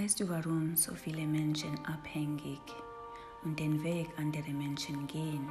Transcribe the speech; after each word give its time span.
Weißt 0.00 0.18
du, 0.18 0.28
warum 0.30 0.74
so 0.76 0.94
viele 0.94 1.26
Menschen 1.26 1.78
abhängig 1.84 2.62
und 3.44 3.60
den 3.60 3.82
Weg 3.82 4.08
anderer 4.16 4.50
Menschen 4.50 5.06
gehen 5.06 5.46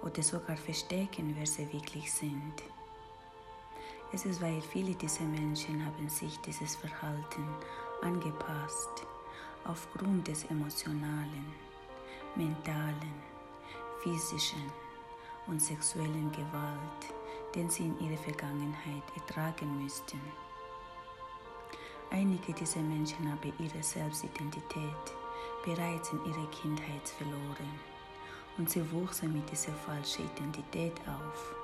oder 0.00 0.22
sogar 0.22 0.56
verstecken, 0.56 1.34
wer 1.36 1.46
sie 1.46 1.70
wirklich 1.70 2.10
sind? 2.10 2.54
Es 4.14 4.24
ist, 4.24 4.40
weil 4.40 4.62
viele 4.62 4.94
dieser 4.94 5.24
Menschen 5.24 5.84
haben 5.84 6.08
sich 6.08 6.38
dieses 6.38 6.74
Verhalten 6.76 7.46
angepasst 8.00 9.06
aufgrund 9.64 10.26
des 10.26 10.44
emotionalen, 10.44 11.44
mentalen, 12.36 13.12
physischen 14.02 14.72
und 15.48 15.60
sexuellen 15.60 16.32
Gewalt, 16.32 17.12
den 17.54 17.68
sie 17.68 17.88
in 17.88 18.00
ihrer 18.00 18.22
Vergangenheit 18.22 19.04
ertragen 19.16 19.82
müssten. 19.82 20.18
Einige 22.12 22.52
dieser 22.52 22.80
Menschen 22.80 23.30
haben 23.30 23.52
ihre 23.60 23.82
Selbstidentität 23.82 25.14
bereits 25.64 26.10
in 26.10 26.24
ihrer 26.24 26.50
Kindheit 26.50 27.08
verloren 27.08 27.78
und 28.58 28.68
sie 28.68 28.90
wuchsen 28.90 29.32
mit 29.32 29.48
dieser 29.48 29.72
falschen 29.72 30.28
Identität 30.34 30.94
auf. 31.06 31.54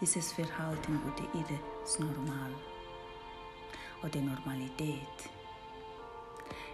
Dieses 0.00 0.32
Verhalten 0.32 1.00
wurde 1.04 1.28
ihres 1.34 1.98
Normal 1.98 2.52
oder 4.04 4.20
Normalität. 4.20 5.30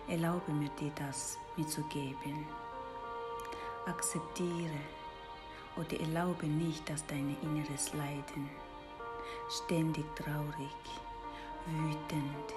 Erlaube 0.06 0.52
mir 0.52 0.68
dir 0.78 0.92
das 0.96 1.38
mitzugeben. 1.56 2.46
Akzeptiere 3.86 4.80
oder 5.76 5.98
erlaube 5.98 6.46
nicht, 6.46 6.86
dass 6.90 7.06
dein 7.06 7.34
inneres 7.40 7.94
Leiden 7.94 8.50
ständig 9.48 10.04
traurig 10.14 11.03
wütend 11.66 12.54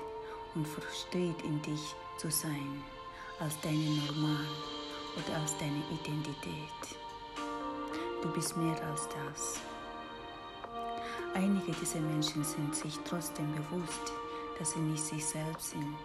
und 0.55 0.67
frustriert 0.67 1.41
in 1.43 1.61
dich 1.61 1.95
zu 2.17 2.29
sein, 2.29 2.83
als 3.39 3.59
deine 3.61 4.01
Normal 4.07 4.47
oder 5.15 5.39
als 5.39 5.57
deine 5.57 5.83
Identität. 5.91 6.97
Du 8.21 8.29
bist 8.29 8.57
mehr 8.57 8.75
als 8.89 9.07
das. 9.07 9.61
Einige 11.33 11.71
dieser 11.73 11.99
Menschen 11.99 12.43
sind 12.43 12.75
sich 12.75 12.97
trotzdem 13.07 13.53
bewusst, 13.53 14.11
dass 14.57 14.71
sie 14.71 14.79
nicht 14.79 15.03
sich 15.03 15.23
selbst 15.23 15.71
sind 15.71 15.97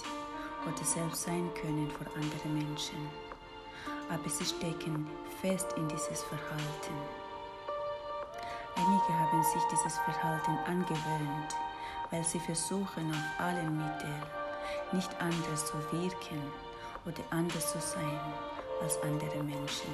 oder 0.66 0.84
selbst 0.84 1.22
sein 1.22 1.50
können 1.55 1.90
vor 1.90 2.06
anderen 2.14 2.55
Menschen, 2.55 3.08
aber 4.10 4.28
sie 4.28 4.44
stecken 4.44 5.06
fest 5.40 5.68
in 5.77 5.88
dieses 5.88 6.22
Verhalten. 6.22 6.94
Einige 8.77 9.18
haben 9.18 9.42
sich 9.42 9.62
dieses 9.70 9.98
Verhalten 9.98 10.58
angewöhnt 10.66 11.56
weil 12.12 12.22
sie 12.22 12.38
versuchen 12.38 13.10
auf 13.10 13.44
allen 13.44 13.77
Mitteln 13.77 14.22
nicht 14.92 15.10
anders 15.18 15.66
zu 15.66 15.74
wirken 15.91 16.41
oder 17.06 17.22
anders 17.30 17.72
zu 17.72 17.80
sein 17.80 18.20
als 18.82 19.02
andere 19.02 19.42
Menschen, 19.42 19.91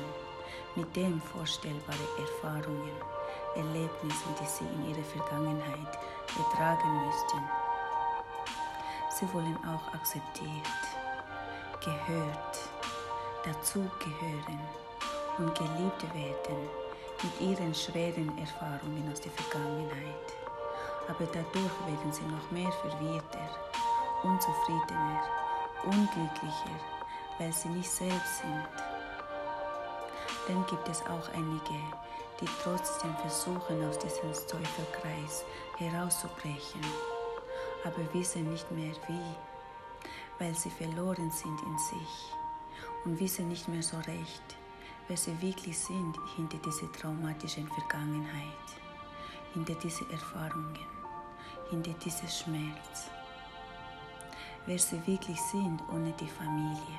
mit 0.75 0.95
dem 0.97 1.21
vorstellbare 1.21 2.09
Erfahrungen, 2.19 2.93
Erlebnissen, 3.55 4.35
die 4.41 4.47
sie 4.47 4.65
in 4.65 4.91
ihrer 4.91 5.05
Vergangenheit 5.05 5.99
ertragen 6.37 7.07
müssten. 7.07 7.43
Sie 9.11 9.33
wollen 9.33 9.57
auch 9.65 9.95
akzeptiert, 9.95 10.83
gehört, 11.81 12.59
dazugehören 13.45 14.61
und 15.39 15.55
geliebt 15.55 16.15
werden 16.15 16.69
mit 17.23 17.41
ihren 17.41 17.75
schweren 17.75 18.37
Erfahrungen 18.39 19.11
aus 19.13 19.21
der 19.21 19.33
Vergangenheit 19.33 20.48
aber 21.09 21.25
dadurch 21.27 21.73
werden 21.87 22.13
sie 22.13 22.25
noch 22.25 22.51
mehr 22.51 22.71
verwirrter, 22.71 23.49
unzufriedener, 24.23 25.23
unglücklicher, 25.85 26.79
weil 27.39 27.53
sie 27.53 27.69
nicht 27.71 27.91
selbst 27.91 28.39
sind. 28.39 28.69
Dann 30.47 30.65
gibt 30.67 30.89
es 30.89 31.03
auch 31.03 31.29
einige, 31.35 31.81
die 32.41 32.49
trotzdem 32.63 33.15
versuchen, 33.17 33.89
aus 33.89 33.99
diesem 33.99 34.33
Teufelkreis 34.33 35.45
herauszubrechen, 35.79 36.81
aber 37.85 38.15
wissen 38.15 38.51
nicht 38.51 38.71
mehr 38.71 38.93
wie, 39.09 39.35
weil 40.39 40.55
sie 40.55 40.71
verloren 40.71 41.31
sind 41.31 41.61
in 41.63 41.79
sich 41.79 42.35
und 43.05 43.19
wissen 43.19 43.49
nicht 43.49 43.67
mehr 43.69 43.83
so 43.83 43.97
recht, 43.97 44.57
wer 45.09 45.17
sie 45.17 45.41
wirklich 45.41 45.79
sind 45.79 46.17
hinter 46.37 46.59
dieser 46.59 46.93
traumatischen 46.93 47.69
Vergangenheit, 47.69 48.67
hinter 49.55 49.75
diesen 49.75 50.11
Erfahrungen 50.11 50.98
hinter 51.71 51.93
diesem 52.05 52.29
Schmerz. 52.29 53.11
Wer 54.67 54.79
sie 54.79 55.07
wirklich 55.07 55.41
sind 55.41 55.81
ohne 55.93 56.13
die 56.13 56.29
Familie, 56.29 56.99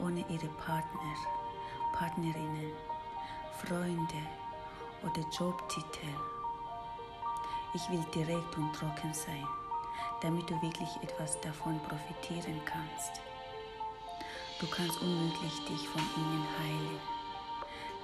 ohne 0.00 0.24
ihre 0.28 0.48
Partner, 0.54 1.14
Partnerinnen, 1.92 2.72
Freunde 3.64 4.22
oder 5.02 5.22
Jobtitel. 5.38 6.08
Ich 7.74 7.88
will 7.90 8.04
direkt 8.14 8.56
und 8.56 8.72
trocken 8.72 9.12
sein, 9.12 9.46
damit 10.20 10.48
du 10.48 10.60
wirklich 10.62 10.90
etwas 11.02 11.40
davon 11.40 11.80
profitieren 11.80 12.60
kannst. 12.64 13.20
Du 14.60 14.66
kannst 14.68 15.00
unmöglich 15.00 15.64
dich 15.68 15.88
von 15.88 16.02
ihnen 16.16 16.46
heilen, 16.60 17.00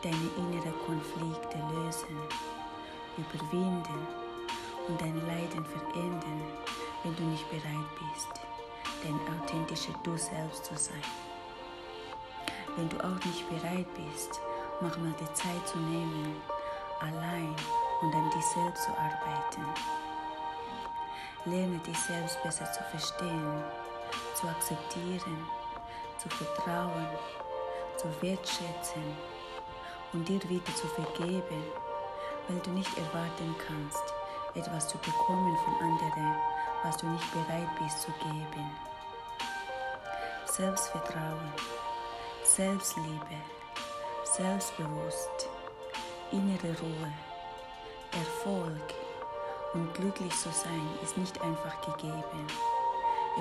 deine 0.03 0.31
inneren 0.37 0.75
Konflikte 0.85 1.59
lösen, 1.73 2.19
überwinden 3.17 4.30
und 4.91 5.01
dein 5.01 5.27
Leiden 5.27 5.65
verändern, 5.65 6.43
wenn 7.05 7.15
du 7.15 7.23
nicht 7.23 7.49
bereit 7.49 7.91
bist, 7.99 8.29
dein 9.05 9.19
authentischer 9.39 9.93
Du 10.03 10.17
selbst 10.17 10.65
zu 10.65 10.77
sein. 10.77 11.03
Wenn 12.77 12.89
du 12.89 12.97
auch 12.99 13.25
nicht 13.25 13.49
bereit 13.49 13.87
bist, 13.95 14.41
mach 14.81 14.97
mal 14.99 15.15
die 15.21 15.33
Zeit 15.33 15.67
zu 15.67 15.79
nehmen, 15.79 16.37
allein 16.99 17.55
und 18.03 18.15
an 18.15 18.31
dich 18.31 18.45
selbst 18.45 18.85
zu 18.85 18.91
arbeiten. 18.91 19.65
Lerne 21.45 21.79
dich 21.79 21.99
selbst 21.99 22.43
besser 22.43 22.71
zu 22.73 22.83
verstehen, 22.85 23.63
zu 24.35 24.49
akzeptieren, 24.49 25.47
zu 26.19 26.29
vertrauen, 26.29 27.07
zu 27.97 28.09
wertschätzen 28.21 29.17
und 30.13 30.29
dir 30.29 30.43
wieder 30.49 30.75
zu 30.75 30.87
vergeben, 30.89 31.65
weil 32.49 32.59
du 32.59 32.71
nicht 32.71 32.97
erwarten 32.99 33.55
kannst, 33.67 34.10
etwas 34.55 34.89
zu 34.89 34.99
bekommen 34.99 35.57
von 35.65 35.75
anderen, 35.89 36.35
was 36.83 36.97
du 36.97 37.07
nicht 37.07 37.33
bereit 37.33 37.69
bist 37.83 38.03
zu 38.03 38.11
geben. 38.23 38.71
Selbstvertrauen, 40.47 41.53
Selbstliebe, 42.45 43.37
Selbstbewusst, 44.25 45.49
innere 46.33 46.77
Ruhe, 46.81 47.13
Erfolg 48.13 48.95
und 49.75 49.95
glücklich 49.95 50.37
zu 50.37 50.51
sein 50.51 50.89
ist 51.03 51.17
nicht 51.17 51.41
einfach 51.43 51.81
gegeben. 51.83 52.47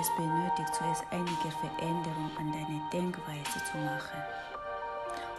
Es 0.00 0.08
benötigt 0.16 0.74
zuerst 0.74 1.04
einige 1.10 1.50
Veränderungen 1.60 2.30
an 2.38 2.52
deiner 2.52 2.90
Denkweise 2.92 3.64
zu 3.70 3.76
machen, 3.78 4.22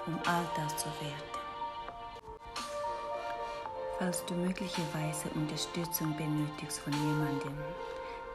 um 0.07 0.19
all 0.25 0.45
das 0.57 0.75
zu 0.77 0.87
werden. 0.99 1.40
Falls 4.01 4.25
du 4.25 4.33
möglicherweise 4.33 5.29
Unterstützung 5.35 6.17
benötigst 6.17 6.79
von 6.79 6.91
jemandem, 6.91 7.53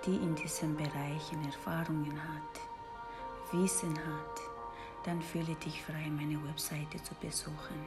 die 0.07 0.15
in 0.15 0.33
diesen 0.37 0.77
Bereichen 0.77 1.45
Erfahrungen 1.45 2.17
hat, 2.23 2.61
Wissen 3.51 3.99
hat, 3.99 4.41
dann 5.03 5.21
fühle 5.21 5.57
dich 5.57 5.83
frei, 5.83 6.09
meine 6.09 6.41
Webseite 6.47 7.03
zu 7.03 7.15
besuchen. 7.21 7.81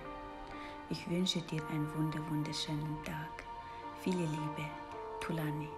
Ich 0.89 1.09
wünsche 1.09 1.39
dir 1.39 1.65
einen 1.69 1.89
wunderschönen 2.29 3.01
Tag. 3.05 3.45
Viele 4.01 4.25
Liebe, 4.25 4.65
Tulani. 5.21 5.69